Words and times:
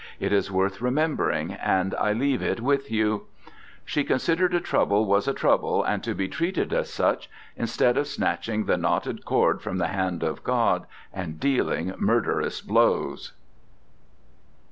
It 0.19 0.33
is 0.33 0.49
worth 0.51 0.81
remembering, 0.81 1.53
and 1.53 1.93
I 1.93 2.11
leave 2.13 2.41
it 2.41 2.59
with 2.59 2.89
you: 2.89 3.27
"She 3.85 4.03
considered 4.03 4.51
a 4.55 4.59
trouble 4.59 5.05
was 5.05 5.27
a 5.27 5.31
trouble 5.33 5.83
and 5.83 6.03
to 6.03 6.15
be 6.15 6.27
treated 6.27 6.73
as 6.73 6.91
such, 6.91 7.29
instead 7.55 7.99
of 7.99 8.07
snatching 8.07 8.65
the 8.65 8.77
knotted 8.77 9.25
cord 9.25 9.61
from 9.61 9.77
the 9.77 9.89
hand 9.89 10.23
of 10.23 10.43
God 10.43 10.87
and 11.13 11.39
dealing 11.39 11.93
murderous 11.99 12.61
blows." 12.61 13.33